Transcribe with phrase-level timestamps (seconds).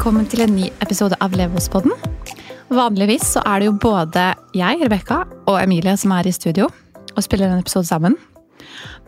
[0.00, 1.92] Velkommen til en ny episode av Levospodden.
[2.72, 4.22] Vanligvis så er det jo både
[4.56, 8.16] jeg, Rebekka, og Emilie som er i studio og spiller en episode sammen.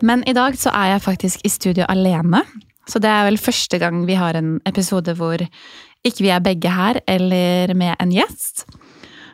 [0.05, 2.43] Men i dag så er jeg faktisk i studio alene.
[2.85, 6.75] Så det er vel første gang vi har en episode hvor ikke vi er begge
[6.77, 8.67] her, eller med en gjest.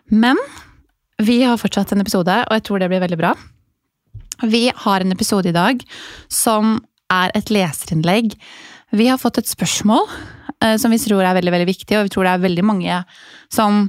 [0.08, 0.40] Men
[1.20, 3.36] vi har fortsatt en episode, og jeg tror det blir veldig bra.
[4.48, 5.84] Vi har en episode i dag
[6.32, 6.78] som
[7.12, 8.40] er et leserinnlegg.
[8.96, 10.08] Vi har fått et spørsmål
[10.82, 13.02] som vi tror er veldig veldig viktig, og vi tror det er veldig mange
[13.54, 13.86] som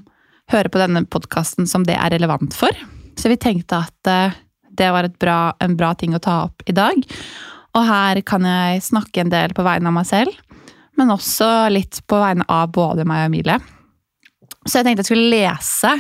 [0.51, 2.75] hører på denne podkasten som det er relevant for.
[3.19, 4.39] Så vi tenkte at eh,
[4.71, 7.03] det var bra, en bra ting å ta opp i dag.
[7.77, 10.35] Og her kan jeg snakke en del på vegne av meg selv,
[10.99, 13.59] men også litt på vegne av både meg og Emilie.
[14.67, 15.93] Så jeg tenkte jeg skulle lese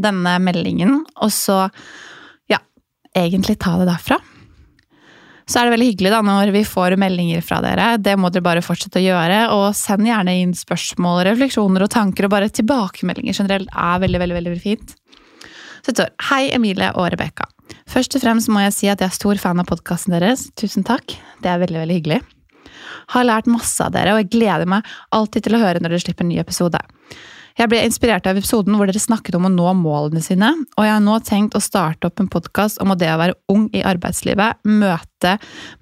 [0.00, 1.64] denne meldingen, og så
[2.50, 2.60] ja,
[3.16, 4.18] egentlig ta det derfra.
[5.44, 7.88] Så er det veldig hyggelig da når vi får meldinger fra dere.
[8.00, 9.40] Det må dere bare fortsette å gjøre.
[9.52, 14.38] Og send gjerne inn spørsmål, refleksjoner og tanker, og bare tilbakemeldinger generelt er veldig, veldig,
[14.40, 14.94] veldig fint.
[15.84, 17.50] Så det står Hei, Emilie og Rebekka.
[17.90, 20.48] Først og fremst må jeg si at jeg er stor fan av podkasten deres.
[20.56, 21.12] Tusen takk.
[21.44, 22.22] Det er veldig, veldig hyggelig.
[23.12, 26.04] Har lært masse av dere, og jeg gleder meg alltid til å høre når dere
[26.06, 26.80] slipper en ny episode.
[27.54, 30.90] Jeg ble inspirert av episoden hvor dere snakket om å nå målene sine, og jeg
[30.90, 34.58] har nå tenkt å starte opp en podkast om det å være ung i arbeidslivet,
[34.66, 35.36] møte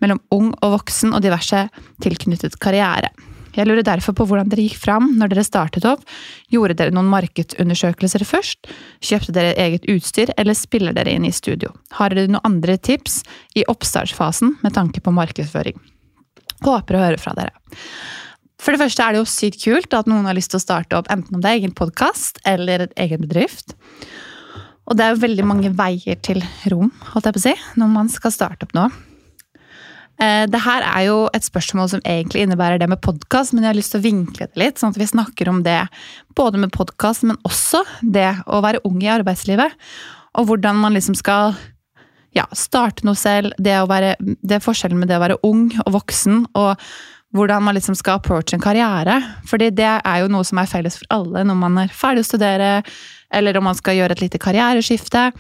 [0.04, 1.64] mellom ung og voksen og diverse
[2.04, 3.08] tilknyttet karriere.
[3.56, 6.04] Jeg lurer derfor på hvordan dere gikk fram når dere startet opp.
[6.52, 8.68] Gjorde dere noen markedsundersøkelser først?
[9.04, 11.72] Kjøpte dere eget utstyr, eller spiller dere inn i studio?
[11.96, 13.22] Har dere noen andre tips
[13.56, 15.80] i oppstartsfasen med tanke på markedsføring?
[16.64, 17.56] Håper å høre fra dere.
[18.62, 20.98] For det første er det jo sykt kult at noen har lyst til å starte
[20.98, 23.74] opp enten om det er egen podkast eller et egen bedrift.
[24.86, 27.90] Og det er jo veldig mange veier til rom, holdt jeg på å si, når
[27.90, 28.90] man skal starte opp noe.
[30.22, 33.72] Eh, det her er jo et spørsmål som egentlig innebærer det med podkast, men jeg
[33.72, 35.80] har lyst til å vinkle det litt, sånn at vi snakker om det
[36.38, 39.74] både med podkast, men også det å være ung i arbeidslivet.
[40.38, 41.56] Og hvordan man liksom skal
[42.36, 43.52] ja, starte noe selv.
[43.60, 46.80] Det, være, det er forskjellen med det å være ung og voksen, og
[47.32, 49.16] hvordan man liksom skal approache en karriere.
[49.48, 52.28] Fordi det er jo noe som er felles for alle når man er ferdig å
[52.28, 52.70] studere,
[53.32, 55.30] eller om man skal gjøre et lite karriereskifte.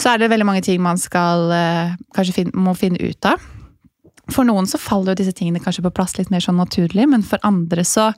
[0.00, 3.42] Så er det veldig mange ting man skal eh, kanskje må finne ut av.
[4.32, 7.24] For noen så faller jo disse tingene kanskje på plass litt mer sånn naturlig, men
[7.26, 8.10] for andre så,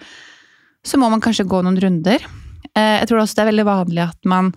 [0.84, 2.24] så må man kanskje gå noen runder.
[2.72, 4.52] Eh, jeg tror også det er veldig vanlig at man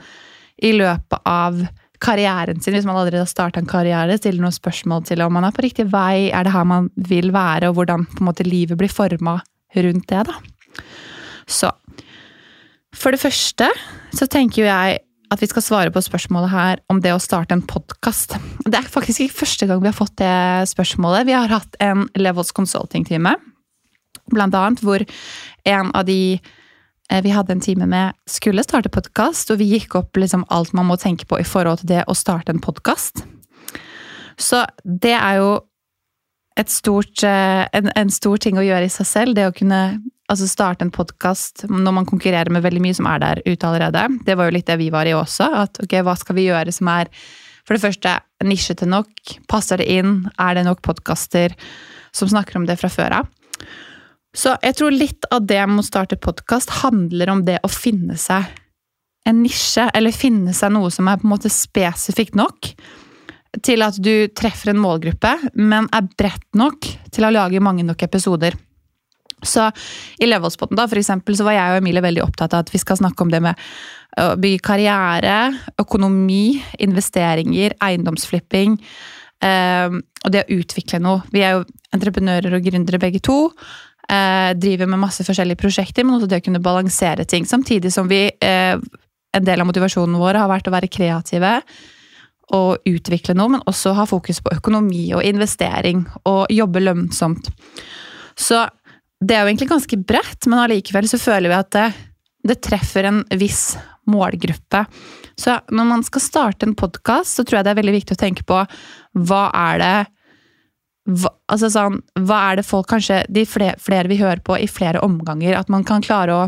[0.57, 1.59] i løpet av
[2.03, 5.47] karrieren sin, hvis man allerede har starta en karriere, stiller noen spørsmål til om man
[5.47, 8.47] er på riktig vei, er det her man vil være, og hvordan på en måte
[8.47, 9.39] livet blir forma
[9.77, 10.23] rundt det.
[10.29, 10.37] da.
[11.47, 11.71] Så
[12.95, 13.67] For det første
[14.15, 17.53] så tenker jo jeg at vi skal svare på spørsmålet her om det å starte
[17.53, 18.37] en podkast.
[18.63, 21.27] Det er faktisk ikke første gang vi har fått det spørsmålet.
[21.27, 23.35] Vi har hatt en Levels Consulting-time,
[24.31, 25.03] blant annet, hvor
[25.67, 26.39] en av de
[27.23, 30.90] vi hadde en time med skulle starte podkast, og vi gikk opp liksom alt man
[30.90, 33.23] må tenke på i forhold til det å starte en podkast.
[34.38, 35.51] Så det er jo
[36.68, 40.47] stort, eh, en, en stor ting å gjøre i seg selv, det å kunne altså
[40.50, 44.07] starte en podkast når man konkurrerer med veldig mye som er der ute allerede.
[44.25, 45.47] Det var jo litt det vi var i også.
[45.63, 47.12] At ok, hva skal vi gjøre som er
[47.68, 49.38] for det første nisjete nok?
[49.47, 50.25] Passer det inn?
[50.35, 51.56] Er det nok podkaster
[52.16, 53.31] som snakker om det fra før av?
[54.37, 58.17] Så jeg tror litt av det med å starte podkast handler om det å finne
[58.21, 58.45] seg
[59.27, 62.69] en nisje, eller finne seg noe som er på en måte spesifikt nok
[63.65, 68.05] til at du treffer en målgruppe, men er bredt nok til å lage mange nok
[68.05, 68.55] episoder.
[69.43, 69.67] Så
[70.21, 72.81] i Levelspotten da, for eksempel, så var jeg og Emilie veldig opptatt av at vi
[72.81, 73.67] skal snakke om det med
[74.17, 75.35] å bygge karriere,
[75.81, 78.79] økonomi, investeringer, eiendomsflipping.
[79.45, 81.21] Eh, og det å utvikle noe.
[81.33, 83.51] Vi er jo entreprenører og gründere begge to.
[84.07, 87.44] Eh, driver med masse forskjellige prosjekter, men også det å kunne balansere ting.
[87.45, 88.80] Samtidig som vi eh,
[89.36, 91.50] En del av motivasjonen vår har vært å være kreative
[92.56, 97.51] og utvikle noe, men også ha fokus på økonomi og investering og jobbe lønnsomt.
[98.33, 98.63] Så
[99.19, 101.86] det er jo egentlig ganske bredt, men allikevel så føler vi at det,
[102.50, 103.75] det, treffer en viss
[104.10, 104.86] målgruppe.
[105.38, 108.24] Så når man skal starte en podkast, så tror jeg det er veldig viktig å
[108.24, 108.63] tenke på
[109.27, 109.95] hva er det
[111.07, 114.68] hva, altså sånn, hva er det folk kanskje De flere, flere vi hører på i
[114.68, 116.48] flere omganger, at man kan klare å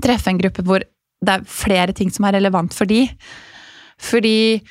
[0.00, 0.84] treffe en gruppe hvor
[1.20, 3.04] det er flere ting som er relevant for de.
[4.00, 4.62] Fordi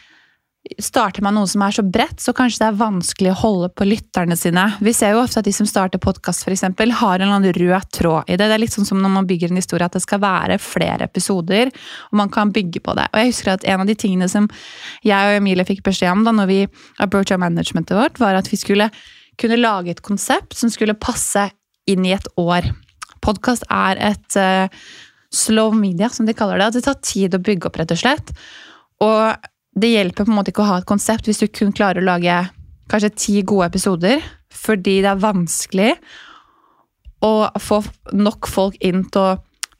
[0.77, 3.87] starter man noe som er så bredt, så kanskje det er vanskelig å holde på
[3.87, 4.65] lytterne sine.
[4.85, 6.63] Vi ser jo ofte at de som starter podkast, f.eks.,
[6.99, 8.45] har en rød tråd i det.
[8.45, 11.09] Det er litt sånn som når man bygger en historie, at det skal være flere
[11.09, 11.73] episoder,
[12.11, 13.09] og man kan bygge på det.
[13.09, 14.49] Og jeg husker at en av de tingene som
[15.05, 16.61] jeg og Emilie fikk beskjed om da når vi
[17.01, 18.91] approacha managementet vårt, var at vi skulle
[19.39, 21.49] kunne lage et konsept som skulle passe
[21.89, 22.67] inn i et år.
[23.25, 24.67] Podkast er et uh,
[25.33, 26.69] slow media, som de kaller det.
[26.69, 28.35] At det tar tid å bygge opp, rett og slett.
[29.03, 29.49] Og
[29.81, 32.09] det hjelper på en måte ikke å ha et konsept hvis du kun klarer å
[32.09, 32.41] lage
[32.89, 35.93] kanskje ti gode episoder, fordi det er vanskelig
[37.25, 37.81] å få
[38.15, 39.37] nok folk inn til å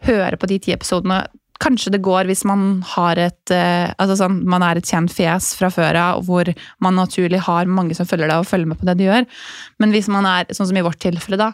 [0.07, 1.25] høre på de ti episodene
[1.60, 5.50] Kanskje det går hvis man har et eh, altså sånn, man er et kjent fjes
[5.60, 6.48] fra før av, hvor
[6.80, 9.28] man naturlig har mange som følger deg og følger med på det du gjør.
[9.84, 11.50] Men hvis man er, sånn som i vårt tilfelle, da,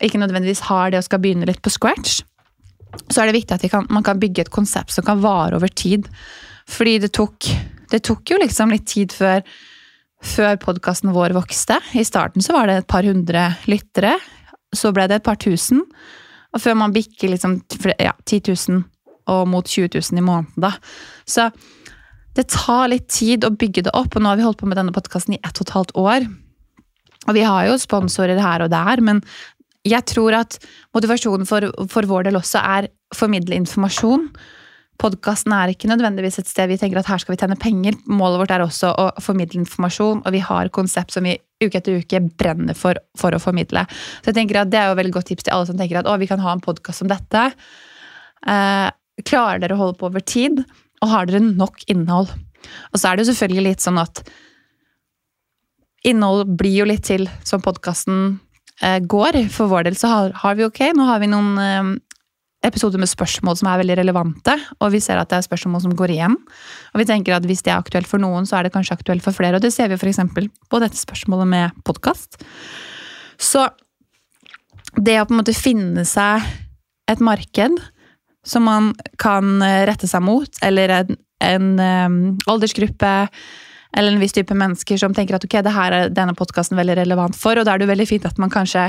[0.00, 2.22] ikke nødvendigvis har det og skal begynne litt på scratch,
[3.10, 5.68] så er det viktig at kan, man kan bygge et konsept som kan vare over
[5.68, 6.08] tid.
[6.70, 7.50] Fordi det tok,
[7.92, 9.44] det tok jo liksom litt tid før,
[10.24, 11.78] før podkasten vår vokste.
[11.94, 14.16] I starten så var det et par hundre lyttere.
[14.74, 15.84] Så ble det et par tusen.
[16.54, 17.60] Og før man bikker liksom
[17.98, 18.82] ja, 10 000
[19.32, 20.60] og mot 20 000 i måneden.
[20.60, 20.74] da.
[21.26, 21.48] Så
[22.34, 24.78] det tar litt tid å bygge det opp, og nå har vi holdt på med
[24.78, 26.26] denne podkasten i ett og et halvt år.
[27.28, 29.22] Og vi har jo sponsorer her og der, men
[29.86, 30.58] jeg tror at
[30.96, 34.28] motivasjonen for, for vår del også er formidle informasjon.
[35.00, 37.96] Podkasten er ikke nødvendigvis et sted vi tenker at her skal vi tjene penger.
[38.06, 41.98] Målet vårt er også å formidle informasjon, og vi har konsept som vi uke etter
[41.98, 43.84] uke brenner for, for å formidle.
[44.22, 46.00] Så jeg tenker at Det er jo et veldig godt tips til alle som tenker
[46.00, 47.48] at å, vi kan ha en podkast som dette.
[48.46, 48.88] Eh,
[49.24, 50.64] Klarer dere å holde på over tid,
[51.02, 52.32] og har dere nok innhold?
[52.90, 54.24] Og så er det jo selvfølgelig litt sånn at
[56.04, 58.40] innhold blir jo litt til som podkasten
[58.82, 59.44] eh, går.
[59.54, 61.92] For vår del så har, har, vi ok, nå har vi noen eh,
[62.64, 65.94] episoder med spørsmål som er veldig relevante, og vi ser at det er spørsmål som
[65.98, 66.36] går igjen.
[66.94, 69.24] Og vi tenker at hvis det er aktuelt for noen, så er det kanskje aktuelt
[69.24, 69.58] for flere.
[69.58, 70.22] Og det ser vi f.eks.
[70.70, 72.40] på dette spørsmålet med podkast.
[73.40, 73.66] Så
[74.96, 76.44] det å på en måte finne seg
[77.10, 77.80] et marked
[78.44, 82.18] som man kan eh, rette seg mot, eller en, en um,
[82.50, 83.14] aldersgruppe
[83.94, 86.98] eller en viss type mennesker som tenker at ok, det her er denne podkasten veldig
[86.98, 88.88] relevant for, og da er det jo veldig fint at man kanskje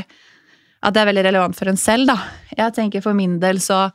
[0.86, 2.08] at det er veldig relevant for en selv.
[2.12, 2.20] da.
[2.56, 3.88] Jeg tenker For min del så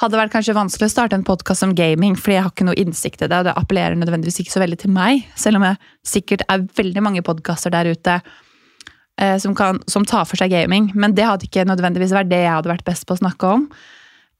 [0.00, 2.68] hadde det vært kanskje vanskelig å starte en podkast om gaming, fordi jeg har ikke
[2.70, 5.66] noe innsikt i det, og det appellerer nødvendigvis ikke så veldig til meg, selv om
[5.66, 5.76] jeg
[6.08, 10.88] sikkert er veldig mange podkaster der ute eh, som, kan, som tar for seg gaming.
[10.94, 13.66] Men det hadde ikke nødvendigvis vært det jeg hadde vært best på å snakke om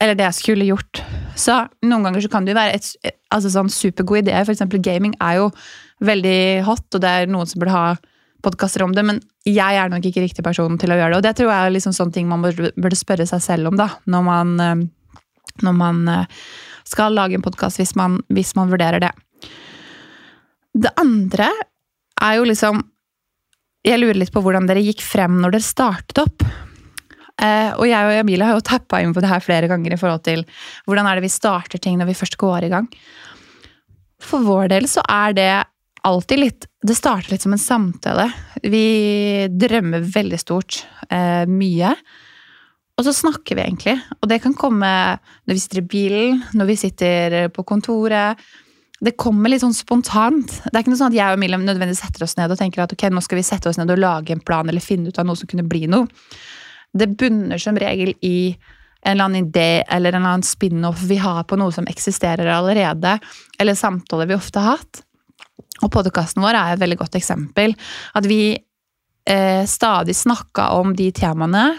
[0.01, 1.03] eller det jeg skulle gjort.
[1.37, 1.55] Så
[1.85, 4.33] noen ganger så kan det jo være et altså sånn supergod idé.
[4.41, 5.51] For eksempel gaming er jo
[6.01, 7.91] veldig hot, og det er noen som burde ha
[8.45, 11.19] podkaster om det, men jeg er nok ikke riktig person til å gjøre det.
[11.21, 13.89] Og det tror jeg er liksom sånne ting man burde spørre seg selv om, da,
[14.11, 14.85] når man, eh,
[15.65, 16.39] når man eh,
[16.87, 17.93] skal lage en podkast, hvis,
[18.33, 19.11] hvis man vurderer det.
[20.71, 21.49] Det andre
[22.21, 22.85] er jo liksom
[23.81, 26.43] Jeg lurer litt på hvordan dere gikk frem når dere startet opp.
[27.41, 29.97] Eh, og jeg og Jamila har jo tappa inn på det her flere ganger i
[29.97, 30.43] forhold til
[30.85, 32.85] hvordan er det vi starter ting når vi først går i gang.
[34.21, 35.49] For vår del så er det
[36.07, 38.25] alltid litt Det starter litt som en samtale.
[38.63, 40.81] Vi drømmer veldig stort.
[41.09, 41.93] Eh, mye.
[42.97, 43.95] Og så snakker vi egentlig.
[44.21, 44.89] Og det kan komme
[45.45, 48.41] når vi sitter i bilen, når vi sitter på kontoret.
[49.01, 50.57] Det kommer litt sånn spontant.
[50.65, 52.83] Det er ikke noe sånn at jeg og Miriam nødvendigvis setter oss ned og tenker
[52.83, 55.21] at ok, nå skal vi sette oss ned og lage en plan eller finne ut
[55.21, 56.09] av noe som kunne bli noe.
[56.93, 58.51] Det bunner som regel i
[59.01, 62.49] en eller annen idé eller en eller annen spin-off vi har på noe som eksisterer
[62.53, 63.15] allerede,
[63.57, 65.01] eller samtaler vi ofte har hatt.
[65.81, 67.75] Og podkasten vår er et veldig godt eksempel.
[68.17, 71.71] At vi eh, stadig snakka om de temaene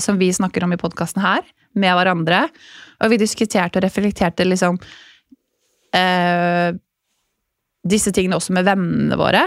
[0.00, 1.44] som vi snakker om i podkasten her,
[1.76, 2.46] med hverandre.
[3.04, 4.80] Og vi diskuterte og reflekterte liksom
[5.94, 6.70] eh,
[7.86, 9.44] disse tingene også med vennene våre.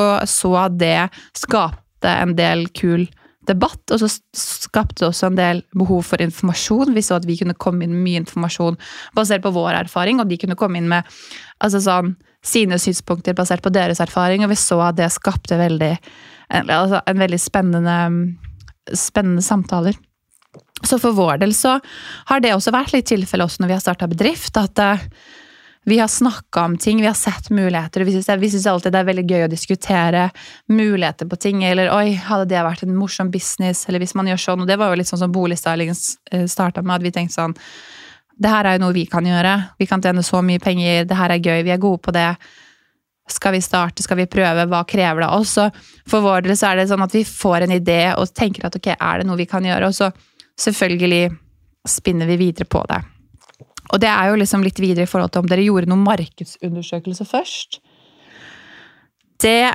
[0.00, 1.08] Og så det
[1.38, 3.06] skapte en del kul
[3.48, 6.94] debatt, og så skapte det også en del behov for informasjon.
[6.96, 8.78] Vi så at vi kunne komme inn med mye informasjon
[9.16, 11.08] basert på vår erfaring, og de kunne komme inn med
[11.64, 15.92] altså sånn, sine synspunkter basert på deres erfaring, og vi så at det skapte veldig,
[16.52, 17.98] en, altså en veldig spennende,
[18.92, 19.96] spennende samtaler.
[20.84, 21.78] Så for vår del så
[22.28, 25.06] har det også vært litt tilfelle også når vi har starta bedrift, at uh,
[25.84, 28.00] vi har snakka om ting, vi har sett muligheter.
[28.00, 28.06] og
[28.40, 30.30] Vi syns alltid det er veldig gøy å diskutere
[30.72, 31.64] muligheter på ting.
[31.64, 33.84] Eller oi, hadde det vært en morsom business?
[33.88, 34.64] Eller hvis man gjør sånn.
[34.64, 36.96] Og det var jo litt sånn som boligstyling eh, starta med.
[36.96, 37.56] at vi tenkte sånn
[38.34, 39.54] Det her er jo noe vi kan gjøre.
[39.78, 41.04] Vi kan tjene så mye penger.
[41.04, 41.62] Det her er gøy.
[41.62, 42.34] Vi er gode på det.
[43.28, 44.02] Skal vi starte?
[44.02, 44.64] Skal vi prøve?
[44.66, 45.56] Hva krever det av oss?
[45.60, 48.66] Og for vår del så er det sånn at vi får en idé og tenker
[48.66, 49.92] at ok, er det noe vi kan gjøre?
[49.92, 50.10] Og så
[50.60, 51.28] selvfølgelig
[51.88, 53.04] spinner vi videre på det.
[53.92, 57.26] Og det er jo liksom litt videre i forhold til om dere gjorde noen markedsundersøkelse
[57.28, 57.80] først.
[59.42, 59.74] Det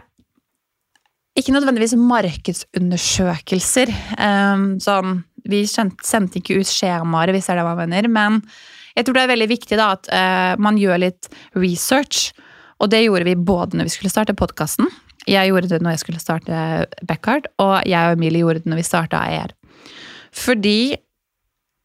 [1.37, 3.91] Ikke nødvendigvis markedsundersøkelser.
[4.17, 8.09] Um, sånn Vi sendte ikke ut skjemaer, hvis det er det man mener.
[8.11, 8.41] Men
[8.97, 12.33] jeg tror det er veldig viktig da, at uh, man gjør litt research.
[12.79, 14.89] Og det gjorde vi både når vi skulle starte podkasten,
[15.29, 16.59] jeg gjorde det når jeg skulle starte
[17.05, 19.53] Backyard, og jeg og Emilie gjorde det når vi starta AER.
[20.35, 20.81] Fordi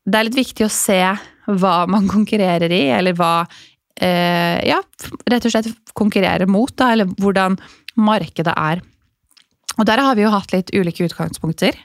[0.05, 1.01] det er litt viktig å se
[1.47, 3.45] hva man konkurrerer i, eller hva
[4.01, 4.81] eh, Ja,
[5.31, 7.59] rett og slett konkurrerer mot, da, eller hvordan
[8.01, 8.83] markedet er.
[9.79, 11.77] Og der har vi jo hatt litt ulike utgangspunkter.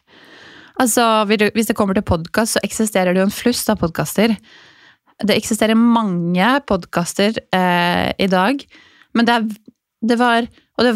[0.80, 4.36] Altså, Hvis det kommer til podkast, så eksisterer det jo en flust av podkaster.
[5.20, 8.62] Det eksisterer mange podkaster eh, i dag,
[9.13, 10.48] men det, er, det var
[10.78, 10.94] Og det,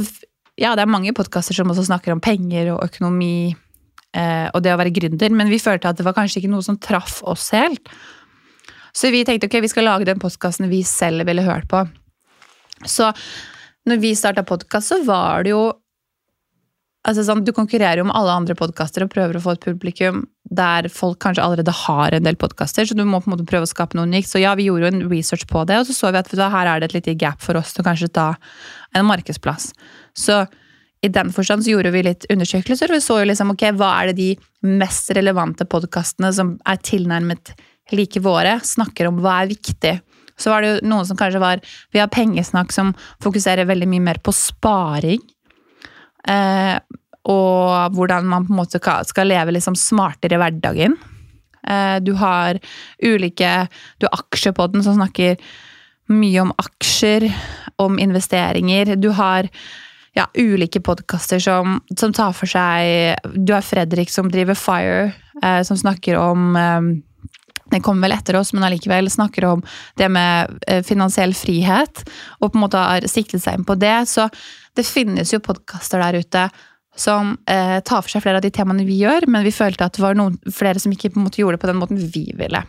[0.56, 4.72] ja, det er mange podkaster som også snakker om penger og økonomi eh, og det
[4.72, 7.50] å være gründer, men vi følte at det var kanskje ikke noe som traff oss
[7.52, 7.92] helt.
[8.94, 11.86] Så vi tenkte ok, vi skal lage den postkassen vi selv ville hørt på.
[12.86, 13.10] Så
[13.90, 15.64] når vi starta podkast, så var det jo
[17.04, 20.24] altså sånn, Du konkurrerer jo med alle andre podkaster og prøver å få et publikum
[20.54, 23.66] der folk kanskje allerede har en del podkaster, så du må på en måte prøve
[23.66, 24.30] å skape noe unikt.
[24.30, 26.52] Så ja, vi gjorde jo en research på det, og så så vi at da,
[26.54, 28.28] her er det et lite gap for oss til kanskje ta
[28.96, 29.72] en markedsplass.
[30.16, 30.44] Så
[31.04, 34.12] i den forstand så gjorde vi litt undersøkelser, vi så jo liksom ok, hva er
[34.12, 34.30] det de
[34.80, 37.56] mest relevante podkastene som er tilnærmet
[37.92, 39.94] like våre, snakker om hva er viktig.
[40.40, 41.62] Så var det jo noen som kanskje var
[41.94, 45.22] Vi har pengesnakk som fokuserer veldig mye mer på sparing.
[46.28, 46.78] Eh,
[47.30, 50.98] og hvordan man på en måte skal leve liksom smartere i hverdagen.
[51.68, 52.60] Eh, du har
[53.00, 53.68] ulike
[54.00, 55.38] Du har Aksjepodden som snakker
[56.12, 57.30] mye om aksjer,
[57.80, 58.96] om investeringer.
[58.96, 59.48] Du har
[60.14, 65.62] ja, ulike podkaster som, som, tar for seg Du har Fredrik som driver Fire, eh,
[65.64, 66.58] som snakker om
[67.74, 69.64] eh, kommer vel etter oss, men allikevel snakker om
[70.00, 72.04] det med eh, finansiell frihet,
[72.40, 73.98] og på en måte har siktet seg inn på det.
[74.10, 74.28] Så
[74.78, 76.48] det finnes jo podkaster der ute
[76.96, 79.98] som eh, tar for seg flere av de temaene vi gjør, men vi følte at
[79.98, 82.62] det var noen flere som ikke måte gjorde det på den måten vi ville.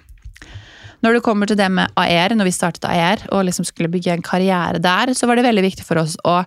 [1.05, 4.15] Når det kommer til det med AR, når vi startet AR og liksom skulle bygge
[4.15, 6.39] en karriere der, så var det veldig viktig for oss å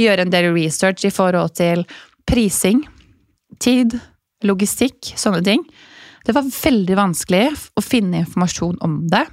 [0.00, 1.84] gjøre en del research i forhold til
[2.28, 2.80] prising,
[3.60, 3.98] tid,
[4.46, 5.66] logistikk, sånne ting.
[6.26, 7.44] Det var veldig vanskelig
[7.78, 9.24] å finne informasjon om det.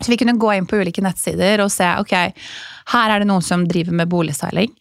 [0.00, 2.14] Så vi kunne gå inn på ulike nettsider og se ok,
[2.92, 4.72] her er det noen som driver med boligstyling.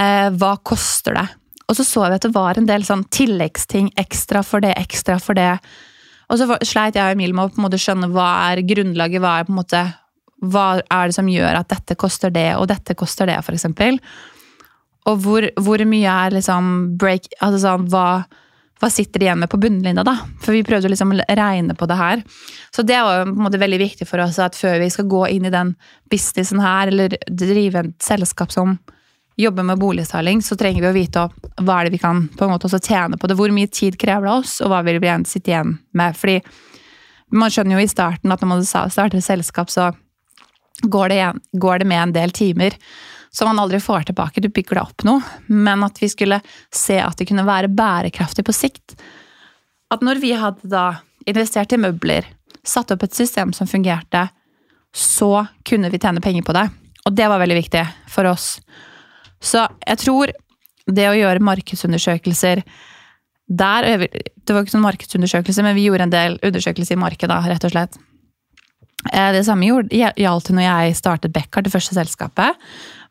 [0.00, 1.26] Eh, hva koster det?
[1.66, 3.90] Og så så vi at det var en del sånn tilleggsting.
[4.00, 5.56] Ekstra for det, ekstra for det.
[6.30, 9.22] Og så sleit jeg og Emil med å på en måte skjønne hva er grunnlaget,
[9.22, 9.84] hva er på en måte
[10.44, 13.66] hva er det som gjør at dette koster det, og dette koster det, f.eks.
[15.06, 18.26] Og hvor, hvor, mye er liksom break altså sånn, hva,
[18.76, 20.18] hva sitter de igjen med på bunnlinja, da?
[20.42, 22.22] For vi prøvde liksom å regne på det her.
[22.74, 25.22] Så det var på en måte veldig viktig for oss at før vi skal gå
[25.32, 25.72] inn i den
[26.12, 28.76] businessen her, eller drive et selskap som
[29.40, 31.24] jobber med boligsaling, så trenger vi å vite
[31.60, 33.36] hva er det vi kan på en måte også tjene på det.
[33.40, 36.16] Hvor mye tid krever det oss, og hva vil vi sitte igjen med?
[36.16, 36.38] Fordi
[37.36, 39.90] man skjønner jo i starten at når man starter et selskap, så
[40.84, 41.20] går det,
[41.56, 42.76] går det med en del timer
[43.36, 44.40] som man aldri får tilbake.
[44.40, 45.20] Du bygger deg opp noe.
[45.52, 46.40] Men at vi skulle
[46.72, 48.96] se at det kunne være bærekraftig på sikt.
[49.92, 50.86] At når vi hadde da
[51.28, 52.24] investert i møbler,
[52.64, 54.24] satt opp et system som fungerte,
[54.96, 56.64] så kunne vi tjene penger på det.
[57.04, 58.56] Og det var veldig viktig for oss.
[59.36, 60.32] Så jeg tror
[60.86, 62.64] det å gjøre markedsundersøkelser
[63.46, 67.66] der Det var ikke sånn markedsundersøkelse, men vi gjorde en del undersøkelser i markedet, rett
[67.68, 67.98] og slett.
[69.12, 72.56] Eh, det samme gjaldt når jeg startet Beckard, det første selskapet.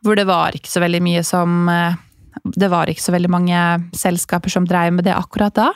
[0.06, 1.98] Hvor det var ikke så veldig mye som eh,
[2.56, 3.62] Det var ikke så veldig mange
[3.98, 5.72] selskaper som drev med det akkurat da.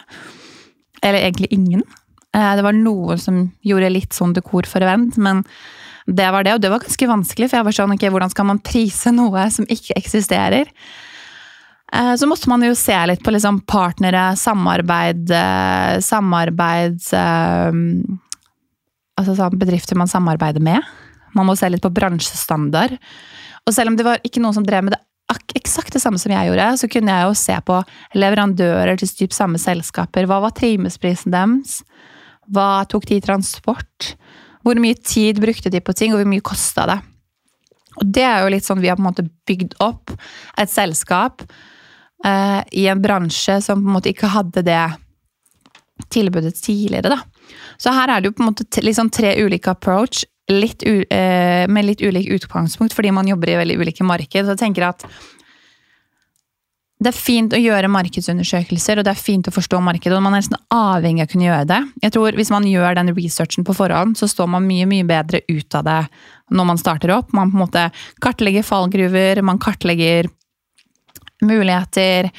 [1.01, 1.83] Eller egentlig ingen.
[2.35, 5.41] Eh, det var noen som gjorde litt sånn dekor for event, men
[6.09, 8.47] det var det, og det var ganske vanskelig, for jeg var sånn, ok, hvordan skal
[8.49, 10.71] man prise noe som ikke eksisterer?
[11.93, 15.33] Eh, så måtte man jo se litt på liksom partnere, samarbeid,
[16.05, 17.01] samarbeid
[19.19, 20.85] Altså sånn bedrifter man samarbeider med.
[21.35, 22.93] Man må se litt på bransjestandard.
[23.67, 25.03] Og selv om det var ikke noen som drev med det
[25.59, 27.77] eksakt det samme som jeg gjorde, så kunne jeg jo se på
[28.17, 30.27] leverandører til typ samme selskaper.
[30.29, 31.79] Hva var trimesprisen deres?
[32.49, 34.13] Hva tok de i transport?
[34.65, 36.99] Hvor mye tid brukte de på ting, og hvor mye kosta det?
[37.99, 40.13] Og det er jo litt sånn vi har på en måte bygd opp
[40.59, 41.43] et selskap
[42.25, 44.83] eh, i en bransje som på en måte ikke hadde det
[46.09, 47.19] tilbudet tidligere, da.
[47.81, 51.85] Så her er det jo på en måte liksom tre ulike approach litt, eh, med
[51.85, 54.45] litt ulik utgangspunkt, fordi man jobber i veldig ulike marked.
[54.45, 55.05] Så jeg tenker at
[56.99, 60.17] det er fint å gjøre markedsundersøkelser, og det er fint å forstå markedet.
[60.17, 61.79] og Man er nesten avhengig av å kunne gjøre det.
[62.03, 65.39] Jeg tror Hvis man gjør den researchen på forhånd, så står man mye mye bedre
[65.47, 66.09] ut av det
[66.51, 67.31] når man starter opp.
[67.31, 70.27] Man på en måte kartlegger fallgruver, man kartlegger
[71.41, 72.31] muligheter.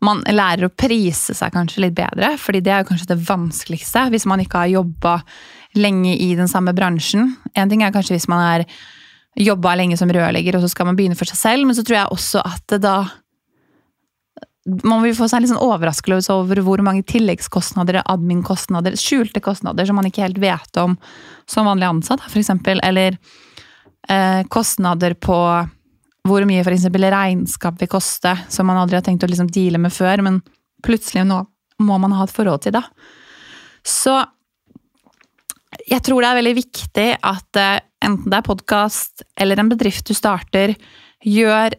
[0.00, 4.24] Man lærer å prise seg kanskje litt bedre, fordi det er kanskje det vanskeligste hvis
[4.24, 5.20] man ikke har jobba
[5.78, 7.34] lenge i den samme bransjen.
[7.54, 8.66] En ting er kanskje hvis man har
[9.38, 12.00] jobba lenge som rørlegger, og så skal man begynne for seg selv, men så tror
[12.00, 12.96] jeg også at da
[14.84, 19.96] man vil få seg litt sånn overraskelse over hvor mange tilleggskostnader, admin-kostnader, skjulte kostnader som
[19.96, 20.98] man ikke helt vet om
[21.48, 22.52] som vanlig ansatt, f.eks.
[22.84, 23.16] Eller
[24.08, 25.38] eh, kostnader på
[26.28, 26.84] hvor mye f.eks.
[26.92, 30.42] regnskap vil koste, som man aldri har tenkt å liksom deale med før, men
[30.84, 31.40] plutselig nå
[31.80, 32.84] må man ha et forhold til da.
[33.80, 34.18] Så
[35.78, 40.08] jeg tror det er veldig viktig at eh, enten det er podkast eller en bedrift
[40.08, 40.74] du starter,
[41.22, 41.76] gjør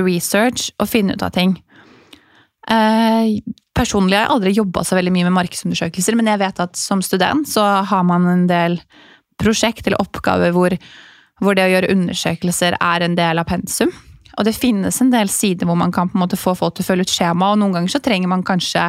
[0.00, 1.56] research og finner ut av ting.
[2.70, 3.42] Eh,
[3.76, 7.02] personlig har jeg aldri jobba så veldig mye med markedsundersøkelser, men jeg vet at som
[7.04, 8.78] student så har man en del
[9.40, 10.76] prosjekt eller oppgaver hvor,
[11.42, 13.92] hvor det å gjøre undersøkelser er en del av pensum.
[14.38, 16.86] Og det finnes en del sider hvor man kan på en måte få folk til
[16.86, 18.88] å følge ut skjema, og noen ganger så trenger man kanskje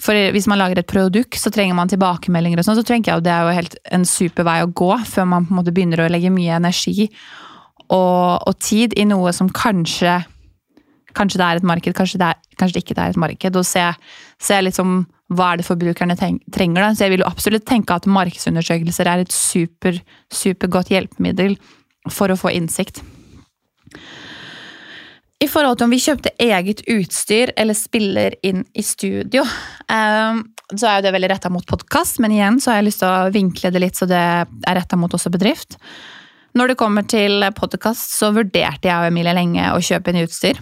[0.00, 3.20] for Hvis man lager et produkt, så trenger man tilbakemeldinger, og sånn, så tenker jeg
[3.20, 5.74] at det er jo helt en super vei å gå før man på en måte
[5.76, 7.10] begynner å legge mye energi
[7.90, 10.22] og, og tid i noe som kanskje
[11.10, 13.56] Kanskje det er et marked, kanskje det, er, kanskje det ikke er et marked.
[13.58, 13.82] Og se,
[14.38, 15.00] se liksom
[15.34, 16.84] hva er det forbrukerne trenger.
[16.84, 16.90] Da.
[16.94, 19.98] Så jeg vil jo absolutt tenke at markedsundersøkelser er et super,
[20.30, 21.56] supergodt hjelpemiddel
[22.14, 23.02] for å få innsikt.
[25.40, 29.40] I forhold til om vi kjøpte eget utstyr eller spiller inn i studio,
[29.88, 30.42] ehm,
[30.74, 33.08] så er jo det veldig retta mot podkast, men igjen så har jeg lyst til
[33.08, 35.78] å vinkle det litt så det er retta mot også bedrift.
[36.58, 40.60] Når det kommer til podkast, så vurderte jeg og Emilie lenge å kjøpe inn utstyr.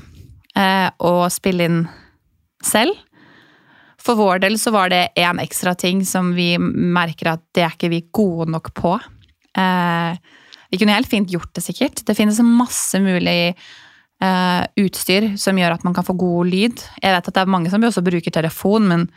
[0.59, 1.83] Eh, og spille inn
[2.65, 2.95] selv.
[3.99, 7.75] For vår del så var det én ekstra ting som vi merker at det er
[7.75, 8.95] ikke vi gode nok på.
[9.59, 10.39] Eh,
[10.71, 12.05] vi kunne helt fint gjort det, sikkert.
[12.07, 13.57] Det finnes masse mulig
[14.25, 16.83] eh, utstyr som gjør at man kan få god lyd.
[17.03, 19.09] Jeg vet at det er mange som også bruker telefon, men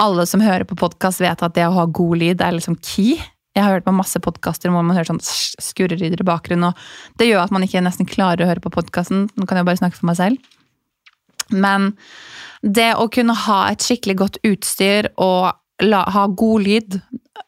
[0.00, 3.18] alle som hører på podkast, vet at det å ha god lyd er liksom key.
[3.56, 7.28] Jeg har hørt på masse podkaster hvor man hører sånn skurrelyder i bakgrunnen, og det
[7.28, 9.26] gjør at man ikke nesten klarer å høre på podkasten.
[9.34, 10.50] Nå kan jeg bare snakke for meg selv.
[11.50, 11.90] Men
[12.62, 15.50] det å kunne ha et skikkelig godt utstyr og
[15.82, 16.98] la, ha god lyd,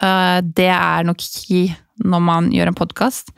[0.02, 1.70] uh, det er nok key
[2.02, 3.30] når man gjør en podkast.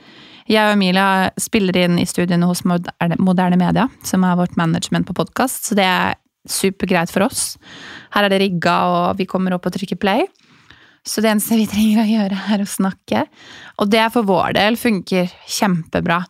[0.44, 5.16] Jeg og Emilia spiller inn i studiene hos Moderne Media, som er vårt management på
[5.16, 7.54] podkast, så det er supergreit for oss.
[8.12, 10.26] Her er det rigga, og vi kommer opp og trykker play.
[11.04, 13.24] Så det eneste vi trenger å gjøre, er å snakke.
[13.80, 16.20] Og det for vår del funker kjempebra.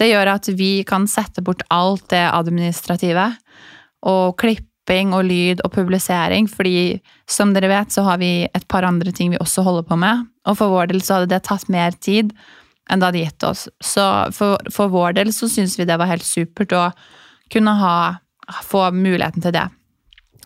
[0.00, 3.26] Det gjør at vi kan sette bort alt det administrative
[4.08, 8.86] og klipping og lyd og publisering, fordi som dere vet, så har vi et par
[8.88, 10.24] andre ting vi også holder på med.
[10.48, 12.32] Og for vår del så hadde det tatt mer tid
[12.88, 13.66] enn det hadde gitt oss.
[13.84, 14.04] Så
[14.36, 16.84] for, for vår del så syns vi det var helt supert å
[17.52, 17.96] kunne ha,
[18.64, 19.66] få muligheten til det.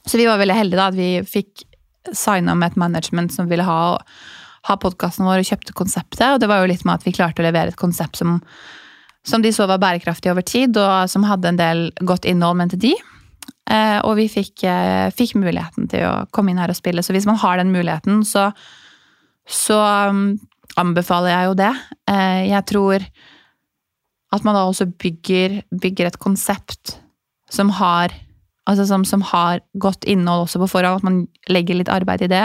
[0.06, 1.66] Så vi var veldig heldige da at vi fikk
[2.10, 3.80] signa med et management som ville ha,
[4.68, 6.26] ha podkasten vår og kjøpte konseptet.
[6.34, 8.40] Og det var jo litt med at vi klarte å levere et konsept som,
[9.26, 12.80] som de så var bærekraftig over tid, og som hadde en del godt innhold mente
[12.82, 12.96] de.
[13.70, 17.04] Eh, og vi fikk, eh, fikk, muligheten til å komme inn her og spille.
[17.06, 18.50] Så hvis man har den muligheten, så,
[19.46, 19.78] så
[20.10, 20.40] um,
[20.80, 21.70] anbefaler jeg jo det.
[22.10, 23.06] Eh, jeg tror
[24.32, 26.96] at man da også bygger, bygger et konsept
[27.52, 28.14] som har
[28.70, 31.16] altså som, som, har godt innhold også på forhånd, at man
[31.50, 32.44] legger litt arbeid i det,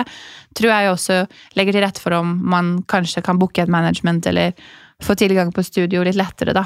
[0.57, 1.17] tror jeg også
[1.55, 4.57] legger til rette for om man kanskje kan booke et management eller
[5.05, 6.65] få tilgang på studio litt lettere, da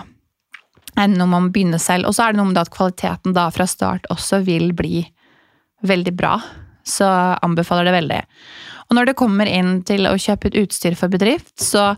[1.00, 2.10] enn når man begynner selv.
[2.10, 5.04] Og så er det noe med at kvaliteten da fra start også vil bli
[5.88, 6.36] veldig bra.
[6.88, 7.08] Så
[7.45, 8.21] anbefaler det veldig.
[8.91, 11.93] Og når det kommer inn til å kjøpe ut utstyr for bedrift, så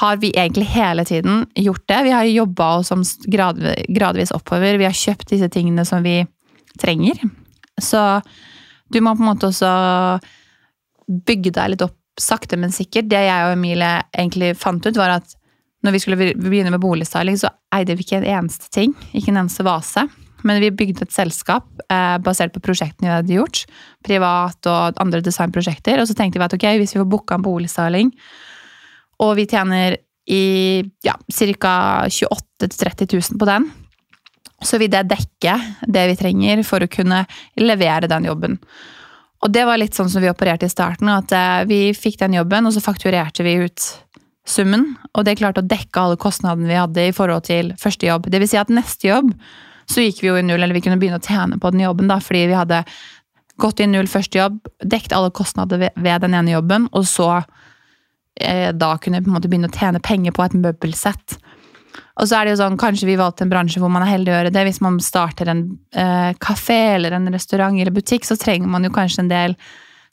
[0.00, 1.98] har vi egentlig hele tiden gjort det.
[2.06, 2.90] Vi har jobba oss
[3.28, 4.78] gradvis oppover.
[4.80, 6.22] Vi har kjøpt disse tingene som vi
[6.80, 7.20] trenger.
[7.76, 8.00] Så
[8.88, 9.74] du må på en måte også
[11.28, 13.10] bygge deg litt opp sakte, men sikkert.
[13.10, 15.36] Det jeg og Emilie egentlig fant ut, var at
[15.84, 18.94] når vi skulle begynne med boligstyling, så eide vi ikke en eneste ting.
[19.12, 20.06] Ikke en eneste vase.
[20.44, 23.62] Men vi bygde et selskap eh, basert på prosjektene vi hadde gjort.
[24.04, 26.00] Privat og andre designprosjekter.
[26.00, 28.12] Og så tenkte vi at ok, hvis vi får booka en boligstyling,
[29.24, 29.96] og vi tjener
[30.30, 31.74] i ja, ca.
[32.08, 33.68] 28 000-30 000 på den,
[34.64, 35.54] så vil det dekke
[35.92, 37.24] det vi trenger for å kunne
[37.60, 38.58] levere den jobben.
[39.44, 42.38] Og det var litt sånn som vi opererte i starten, at eh, vi fikk den
[42.38, 43.90] jobben, og så fakturerte vi ut
[44.48, 48.28] summen, og det klarte å dekke alle kostnadene vi hadde i forhold til første jobb.
[48.32, 49.32] Det vil si at neste jobb
[49.90, 52.08] så gikk vi jo i null, eller vi kunne begynne å tjene på den jobben,
[52.10, 52.84] da, fordi vi hadde
[53.60, 57.28] gått i null første jobb, dekket alle kostnader ved, ved den ene jobben, og så
[58.40, 61.38] eh, da kunne vi på en måte begynne å tjene penger på et møbelsett.
[62.18, 64.32] Og så er det jo sånn, Kanskje vi valgte en bransje hvor man er heldig
[64.32, 64.62] å gjøre det.
[64.68, 65.64] Hvis man starter en
[65.98, 69.56] eh, kafé eller en restaurant eller butikk, så trenger man jo kanskje en del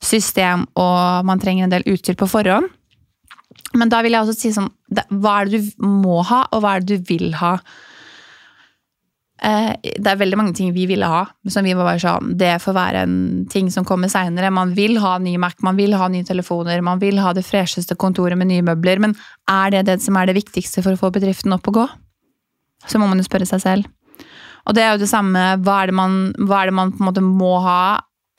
[0.02, 2.70] system og man trenger en del utstyr på forhånd.
[3.78, 4.70] Men da vil jeg også si sånn
[5.22, 7.56] Hva er det du må ha, og hva er det du vil ha?
[9.44, 12.54] Eh, Det er veldig mange ting vi ville ha, som vi var bare sånn Det
[12.64, 13.16] får være en
[13.52, 14.52] ting som kommer seinere.
[14.54, 17.98] Man vil ha ny Mac, man vil ha nye telefoner, man vil ha det fresheste
[18.00, 19.02] kontoret med nye møbler.
[19.04, 19.18] Men
[19.50, 21.90] er det det som er det viktigste for å få bedriften opp og gå?
[22.90, 23.90] Så må man jo spørre seg selv.
[24.68, 25.42] Og det er jo det samme.
[25.66, 27.82] Hva er det man, er det man på en måte må ha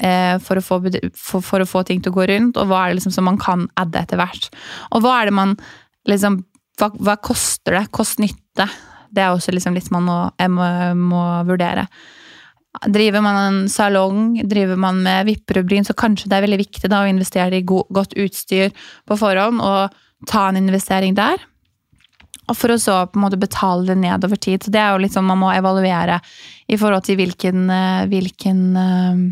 [0.03, 0.81] eh, for, å få,
[1.15, 3.29] for, for, å få, ting til å gå rundt, og hva er det liksom som
[3.29, 4.51] man kan adde etter hvert?
[4.93, 5.59] Og hva er det man
[6.11, 6.43] liksom
[6.81, 7.83] Hva, hva koster det?
[7.93, 8.65] Kost-nytte.
[9.13, 10.19] Det er også liksom litt man må,
[10.57, 11.87] må, må, vurdere.
[12.89, 17.03] Driver man en salong, driver man med vipperubryn, så kanskje det er veldig viktig da,
[17.05, 18.73] å investere i god, godt utstyr
[19.09, 19.99] på forhånd og
[20.31, 21.43] ta en investering der.
[22.51, 24.65] Og for å så på en måte betale det ned over tid.
[24.65, 26.19] Så det er jo litt sånn man må evaluere
[26.67, 29.23] i forhold til hvilken, eh, hvilken eh,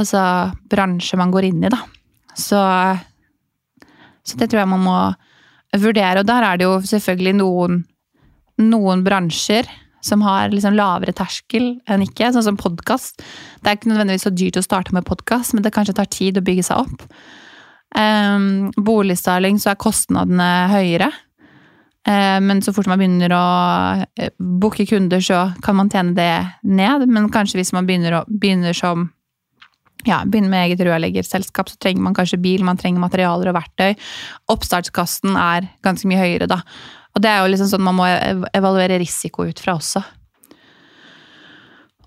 [0.00, 0.20] Altså
[0.70, 1.76] bransje man går inn i, da.
[2.38, 2.56] Så,
[4.24, 4.94] så det tror jeg man må
[5.78, 6.22] vurdere.
[6.22, 7.84] Og der er det jo selvfølgelig noen,
[8.62, 9.68] noen bransjer
[10.04, 13.20] som har liksom lavere terskel enn ikke, sånn som podkast.
[13.60, 16.40] Det er ikke nødvendigvis så dyrt å starte med podkast, men det kanskje tar tid
[16.40, 17.04] å bygge seg opp.
[17.90, 21.10] Um, boligstyling så er kostnadene høyere.
[22.08, 23.44] Uh, men så fort man begynner å
[24.08, 27.04] uh, booke kunder, så kan man tjene det ned.
[27.10, 29.10] Men kanskje hvis man begynner, å, begynner som
[30.06, 33.94] ja, begynner med eget rørleggerselskap, så trenger man kanskje bil, man trenger materialer og verktøy.
[34.52, 36.62] Oppstartskasten er ganske mye høyere, da.
[37.14, 38.06] Og det er jo liksom sånn man må
[38.56, 40.02] evaluere risiko ut fra også.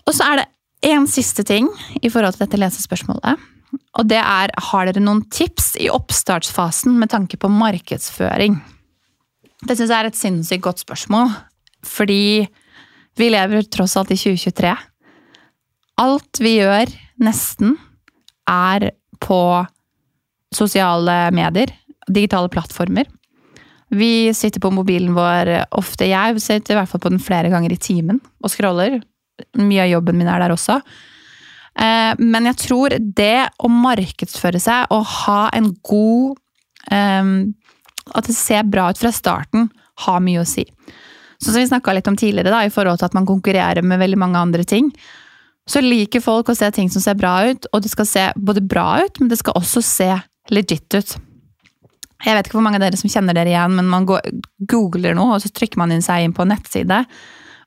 [0.04, 0.50] Og så er det
[0.94, 1.68] én siste ting
[2.02, 3.50] i forhold til dette lesespørsmålet.
[3.98, 8.58] Og det er har dere noen tips i oppstartsfasen med tanke på markedsføring?
[9.64, 11.30] Det syns jeg er et sinnssykt godt spørsmål,
[11.86, 12.44] fordi
[13.18, 14.74] vi lever tross alt i 2023.
[16.02, 16.90] Alt vi gjør,
[17.22, 17.76] nesten,
[18.50, 18.90] er
[19.24, 19.40] på
[20.54, 21.72] sosiale medier,
[22.06, 23.08] digitale plattformer.
[23.94, 26.08] Vi sitter på mobilen vår ofte.
[26.08, 29.00] Jeg sitter i hvert fall på den flere ganger i timen og scroller.
[29.58, 30.78] Mye av jobben min er der også.
[31.74, 36.36] Eh, men jeg tror det å markedsføre seg og ha en god
[36.94, 37.32] eh,
[38.14, 39.70] At det ser bra ut fra starten,
[40.04, 40.66] har mye å si.
[41.40, 44.00] Så som vi snakka litt om tidligere, da, i forhold til at man konkurrerer med
[44.00, 44.90] veldig mange andre ting,
[45.70, 48.64] så liker folk å se ting som ser bra ut, og det skal se både
[48.64, 50.10] bra ut, men det skal også se
[50.52, 51.14] legit ut.
[52.24, 54.28] Jeg vet ikke hvor mange av dere som kjenner dere igjen, men man går,
[54.70, 57.00] googler noe, og så trykker man inn seg inn på en nettside.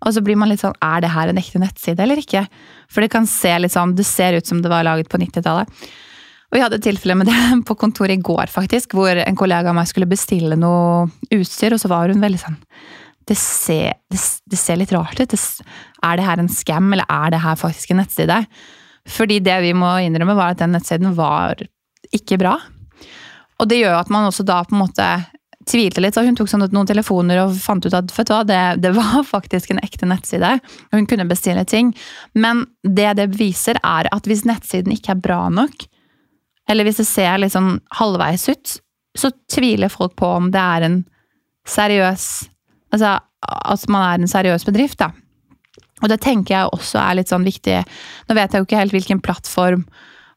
[0.05, 2.43] Og så blir man litt sånn Er det her en ekte nettside eller ikke?
[2.85, 5.71] For det kan se litt sånn Det ser ut som det var laget på 90-tallet.
[6.47, 9.73] Og vi hadde et tilfelle med det på kontoret i går, faktisk, hvor en kollega
[9.73, 12.61] av meg skulle bestille noe utstyr, og så var hun veldig sånn
[13.27, 15.35] det ser, det, det ser, litt rart ut.
[16.03, 18.43] Er det her en scam, eller er det her faktisk en nettside?
[19.07, 21.59] Fordi det vi må innrømme, var at den nettsiden var
[22.15, 22.55] ikke bra.
[23.57, 25.07] Og det gjør at man også da på en måte
[25.67, 26.15] tvilte litt.
[26.15, 29.73] Så hun tok sånn noen telefoner og fant ut at hva, det, det, var faktisk
[29.73, 30.57] en ekte nettside.
[30.89, 31.93] Og hun kunne bestille ting.
[32.37, 35.87] Men det det viser, er at hvis nettsiden ikke er bra nok,
[36.67, 38.77] eller hvis det ser litt sånn halvveis ut,
[39.17, 40.97] så tviler folk på om det er en
[41.67, 42.27] seriøs
[42.95, 45.11] Altså at man er en seriøs bedrift, da.
[46.03, 47.79] Og det tenker jeg også er litt sånn viktig.
[48.27, 49.87] Nå vet jeg jo ikke helt hvilken plattform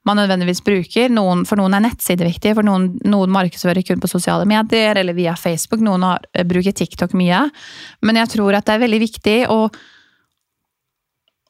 [0.08, 1.12] man nødvendigvis bruker.
[1.12, 5.16] Noen, for noen er nettsider viktig, for noen, noen markedsfører kun på sosiale medier eller
[5.16, 5.82] via Facebook.
[5.84, 7.42] Noen har, eh, bruker TikTok mye.
[8.02, 9.60] Men jeg tror at det er veldig viktig å,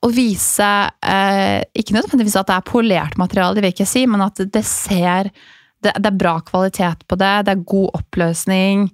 [0.02, 4.06] å vise eh, Ikke nødvendigvis at det er polert materiale, det vil jeg ikke si,
[4.10, 5.30] men at det ser
[5.80, 8.90] det, det er bra kvalitet på det, det er god oppløsning.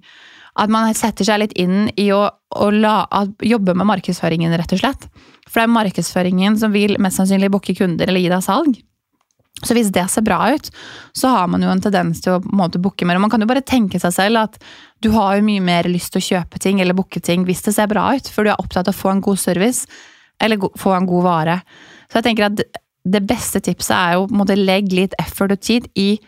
[0.57, 2.99] At man setter seg litt inn i å, å la,
[3.45, 5.07] jobbe med markedsføringen, rett og slett.
[5.47, 8.79] For det er markedsføringen som vil mest sannsynlig booke kunder eller gi deg salg.
[9.65, 10.67] Så hvis det ser bra ut,
[11.17, 13.17] så har man jo en tendens til å på booke mer.
[13.17, 14.59] Og man kan jo bare tenke seg selv at
[15.01, 17.73] du har jo mye mer lyst til å kjøpe ting eller booke ting hvis det
[17.73, 19.87] ser bra ut, for du er opptatt av å få en god service
[20.43, 21.59] eller få en god vare.
[22.05, 22.61] Så jeg tenker at
[23.07, 26.19] det beste tipset er jo å legge litt effort og tid i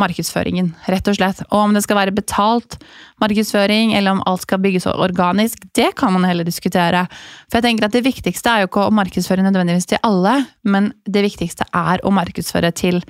[0.00, 1.42] markedsføringen, rett og slett.
[1.48, 2.78] Og om det skal være betalt
[3.22, 7.06] markedsføring, eller om alt skal bygges organisk, det kan man heller diskutere.
[7.48, 10.92] For jeg tenker at det viktigste er jo ikke å markedsføre nødvendigvis til alle, men
[11.08, 13.02] det viktigste er å markedsføre til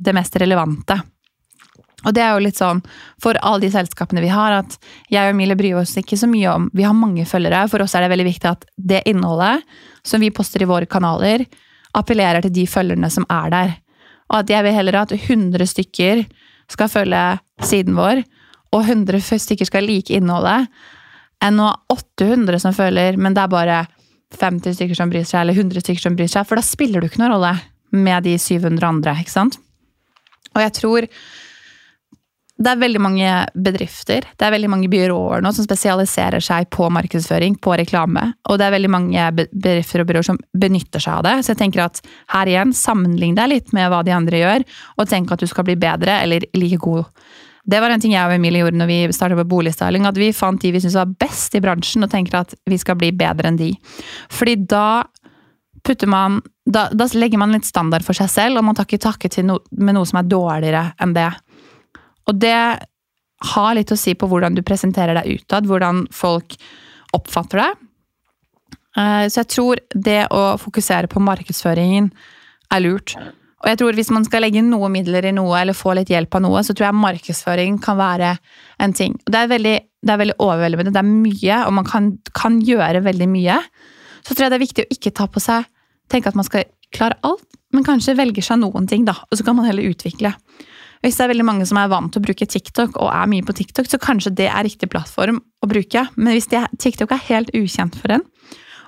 [0.00, 1.00] det mest relevante.
[2.06, 2.80] Og det er jo litt sånn
[3.20, 4.76] for alle de selskapene vi har, at
[5.12, 7.66] jeg og Emilie bryr oss ikke så mye om Vi har mange følgere.
[7.68, 9.66] For oss er det veldig viktig at det innholdet
[10.06, 11.44] som vi poster i våre kanaler,
[11.96, 13.76] appellerer til de følgerne som er der.
[14.30, 16.24] Og at jeg vil heller at 100 stykker
[16.70, 17.22] skal følge
[17.66, 18.22] siden vår,
[18.70, 20.68] og 100 stykker skal like innholdet,
[21.42, 23.80] enn å ha 800 som føler, men det er bare
[24.38, 26.46] 50 stykker som bryr seg, eller 100 stykker som bryr seg.
[26.46, 27.54] For da spiller du ikke noen rolle
[27.90, 29.58] med de 700 andre, ikke sant?
[30.54, 31.06] Og jeg tror
[32.60, 36.90] det er veldig mange bedrifter, det er veldig mange byråer nå som spesialiserer seg på
[36.92, 38.26] markedsføring, på reklame.
[38.52, 41.34] Og det er veldig mange bedrifter og byråer som benytter seg av det.
[41.40, 42.02] Så jeg tenker at
[42.34, 44.66] her igjen, sammenlign deg litt med hva de andre gjør,
[45.00, 47.08] og tenk at du skal bli bedre eller like god.
[47.70, 50.04] Det var en ting jeg og Emilie gjorde når vi starta på boligstyling.
[50.08, 52.98] At vi fant de vi syntes var best i bransjen, og tenker at vi skal
[53.00, 53.72] bli bedre enn de.
[54.32, 55.02] Fordi da
[55.86, 59.00] putter man da, da legger man litt standard for seg selv, og man tar ikke
[59.02, 61.30] takke no, med noe som er dårligere enn det.
[62.30, 62.56] Og det
[63.50, 66.56] har litt å si på hvordan du presenterer deg utad, hvordan folk
[67.16, 67.86] oppfatter deg.
[68.98, 72.10] Eh, så jeg tror det å fokusere på markedsføringen
[72.70, 73.16] er lurt.
[73.60, 76.38] Og jeg tror hvis man skal legge noe midler i noe, eller få litt hjelp
[76.38, 78.34] av noe, så tror jeg markedsføring kan være
[78.80, 79.18] en ting.
[79.26, 80.94] Det er veldig, det er veldig overveldende.
[80.94, 83.58] Det er mye, og man kan, kan, gjøre veldig mye.
[84.24, 85.68] Så tror jeg det er viktig å ikke ta på seg
[86.10, 89.12] Tenke at man skal klare alt, men kanskje velge seg noen ting, da.
[89.30, 90.32] Og så kan man heller utvikle.
[91.00, 93.44] Hvis det er veldig mange som er vant til å bruke TikTok, og er mye
[93.46, 96.04] på TikTok, så kanskje det er riktig plattform å bruke.
[96.16, 98.26] Men hvis det, TikTok er helt ukjent for en,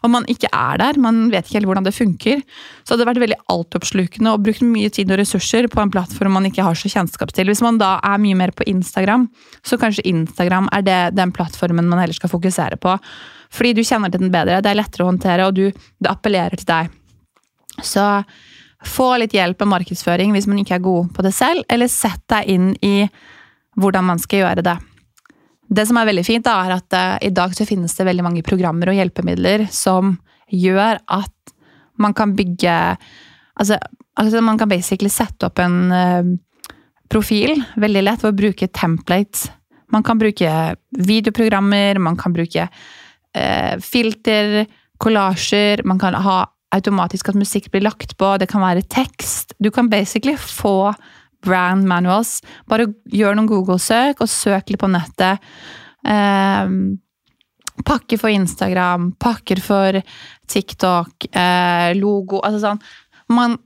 [0.03, 2.40] og man ikke er der, man vet ikke helt hvordan det funker,
[2.83, 6.35] så hadde det vært veldig altoppslukende og brukt mye tid og ressurser på en plattform
[6.37, 7.51] man ikke har så kjennskap til.
[7.51, 9.29] Hvis man da er mye mer på Instagram,
[9.62, 12.96] så kanskje Instagram er det, den plattformen man heller skal fokusere på.
[13.53, 16.59] Fordi du kjenner til den bedre, det er lettere å håndtere, og du, det appellerer
[16.59, 16.98] til deg.
[17.87, 18.05] Så
[18.86, 22.22] få litt hjelp med markedsføring hvis man ikke er god på det selv, eller sett
[22.32, 22.96] deg inn i
[23.80, 24.76] hvordan man skal gjøre det.
[25.72, 28.26] Det som er veldig fint, da, er at uh, i dag så finnes det veldig
[28.26, 30.16] mange programmer og hjelpemidler som
[30.52, 31.54] gjør at
[32.00, 32.78] man kan bygge
[33.52, 33.76] Altså,
[34.16, 36.30] altså man kan basically sette opp en uh,
[37.12, 39.50] profil veldig lett ved å bruke templates.
[39.92, 40.48] Man kan bruke
[40.96, 44.64] videoprogrammer, man kan bruke uh, filter,
[45.04, 46.38] kollasjer, man kan ha
[46.72, 49.54] automatisk at musikk blir lagt på, det kan være tekst.
[49.62, 50.92] Du kan basically få
[51.42, 52.40] brand manuals.
[52.70, 55.42] Bare gjør noen Google-søk, og søk litt på nettet.
[56.06, 56.76] Eh,
[57.87, 60.00] pakker for Instagram, pakker for
[60.50, 62.82] TikTok, eh, logo altså sånn.
[63.32, 63.56] Man,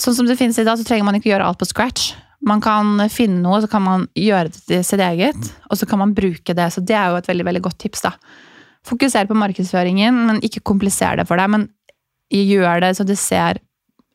[0.00, 2.12] sånn som det finnes i dag, så trenger man ikke gjøre alt på scratch.
[2.46, 6.00] Man kan finne noe, så kan man gjøre det til sitt eget, og så kan
[6.00, 6.70] man bruke det.
[6.72, 8.06] Så det er jo et veldig veldig godt tips.
[8.06, 8.14] da.
[8.86, 11.50] Fokuser på markedsføringen, men ikke kompliser det for deg.
[11.52, 11.68] Men
[12.30, 13.60] gjør det så det ser,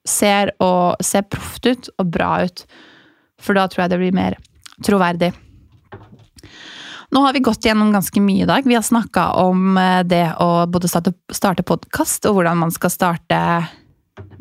[0.07, 2.65] ser, og, ser proft ut og bra ut.
[3.41, 4.37] For da tror jeg det blir mer
[4.85, 5.33] troverdig.
[7.15, 8.65] Nå har vi gått gjennom ganske mye i dag.
[8.65, 12.91] Vi har snakka om eh, det å både starte, starte podkast og hvordan man skal
[12.91, 13.39] starte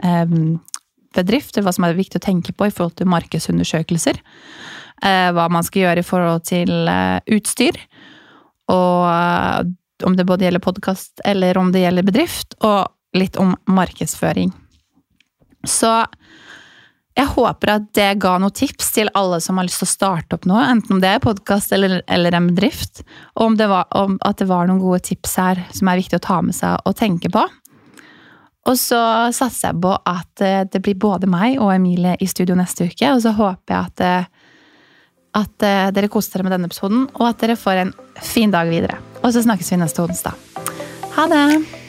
[0.03, 0.57] um,
[1.15, 4.19] bedrift, hva som er viktig å tenke på i forhold til markedsundersøkelser.
[5.05, 6.73] Uh, hva man skal gjøre i forhold til
[7.37, 7.79] utstyr.
[8.73, 12.57] Og om det både gjelder podkast eller om det gjelder bedrift.
[12.65, 14.53] Og litt om markedsføring.
[15.64, 15.90] Så
[17.14, 20.37] jeg håper at det ga noen tips til alle som har lyst til å starte
[20.37, 23.05] opp noe, enten om det er podkast eller, eller, en bedrift,
[23.37, 26.24] og om var, om at det var noen gode tips her som er viktig å
[26.27, 27.44] ta med seg og tenke på.
[28.64, 28.98] Og så
[29.37, 33.12] satser jeg på at eh, det blir både meg og Emilie i studio neste uke,
[33.12, 34.50] og så håper jeg at, eh,
[35.44, 38.72] at eh, dere koser dere med denne episoden, og at dere får en fin dag
[38.72, 38.98] videre.
[39.22, 40.68] Og så snakkes vi neste onsdag.
[41.14, 41.84] Ha det!